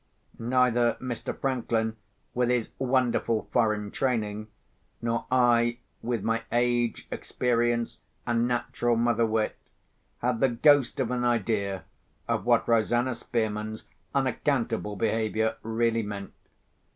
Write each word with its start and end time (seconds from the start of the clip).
Neither 0.39 0.97
Mr. 0.99 1.37
Franklin, 1.39 1.95
with 2.33 2.49
his 2.49 2.71
wonderful 2.79 3.47
foreign 3.53 3.91
training, 3.91 4.47
nor 4.99 5.27
I, 5.31 5.77
with 6.01 6.23
my 6.23 6.41
age, 6.51 7.07
experience, 7.11 7.99
and 8.25 8.47
natural 8.47 8.95
mother 8.95 9.27
wit, 9.27 9.55
had 10.17 10.39
the 10.39 10.49
ghost 10.49 10.99
of 10.99 11.11
an 11.11 11.23
idea 11.23 11.83
of 12.27 12.45
what 12.47 12.67
Rosanna 12.67 13.13
Spearman's 13.13 13.83
unaccountable 14.15 14.95
behaviour 14.95 15.57
really 15.61 16.01
meant. 16.01 16.33